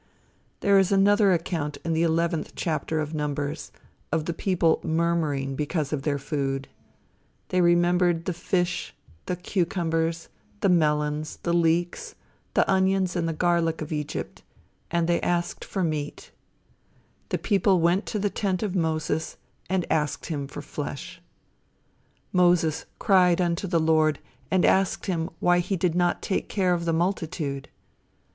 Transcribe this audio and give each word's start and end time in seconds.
There 0.61 0.79
is 0.79 0.91
another 0.91 1.31
account 1.31 1.77
in 1.85 1.93
the 1.93 2.01
eleventh 2.01 2.53
chapter 2.55 2.99
of 2.99 3.13
Numbers, 3.13 3.71
of 4.11 4.25
the 4.25 4.33
people 4.33 4.81
murmuring 4.83 5.55
because 5.55 5.93
of 5.93 6.01
their 6.01 6.17
food. 6.17 6.67
They 7.49 7.61
remembered 7.61 8.25
the 8.25 8.33
fish, 8.33 8.95
the 9.27 9.35
cucumbers, 9.35 10.27
the 10.61 10.69
melons, 10.69 11.37
the 11.43 11.53
leeks, 11.53 12.15
the 12.55 12.67
onions 12.67 13.15
and 13.15 13.29
the 13.29 13.33
garlic 13.33 13.79
of 13.83 13.91
Egypt, 13.91 14.41
and 14.89 15.07
they 15.07 15.21
asked 15.21 15.63
for 15.63 15.83
meat 15.83 16.31
The 17.29 17.37
people 17.37 17.79
went 17.79 18.07
to 18.07 18.17
the 18.17 18.31
tent 18.31 18.63
of 18.63 18.75
Moses 18.75 19.37
and 19.69 19.85
asked 19.91 20.25
him 20.25 20.47
for 20.47 20.63
flesh. 20.63 21.21
Moses 22.33 22.85
cried 22.97 23.39
unto 23.39 23.67
the 23.67 23.79
Lord 23.79 24.17
and 24.49 24.65
asked 24.65 25.05
him 25.05 25.29
why 25.39 25.59
he 25.59 25.75
did 25.75 25.93
not 25.93 26.23
take 26.23 26.49
care 26.49 26.73
of 26.73 26.85
the 26.85 26.91
multitude. 26.91 27.69